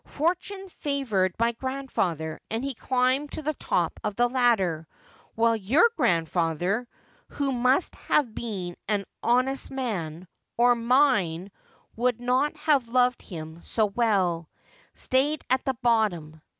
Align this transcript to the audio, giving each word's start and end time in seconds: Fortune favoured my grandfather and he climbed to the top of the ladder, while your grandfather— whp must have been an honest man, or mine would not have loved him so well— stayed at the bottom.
Fortune 0.07 0.67
favoured 0.67 1.35
my 1.37 1.51
grandfather 1.51 2.39
and 2.49 2.63
he 2.63 2.73
climbed 2.73 3.33
to 3.33 3.43
the 3.43 3.53
top 3.53 3.99
of 4.03 4.15
the 4.15 4.27
ladder, 4.27 4.87
while 5.35 5.55
your 5.55 5.87
grandfather— 5.95 6.87
whp 7.29 7.53
must 7.53 7.93
have 7.93 8.33
been 8.33 8.75
an 8.87 9.05
honest 9.21 9.69
man, 9.69 10.27
or 10.57 10.73
mine 10.73 11.51
would 11.95 12.19
not 12.19 12.57
have 12.57 12.87
loved 12.87 13.21
him 13.21 13.61
so 13.61 13.85
well— 13.85 14.49
stayed 14.95 15.45
at 15.51 15.63
the 15.65 15.77
bottom. 15.83 16.41